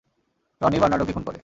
[0.61, 1.39] Tony বার্নার্ডোকে খুন করে।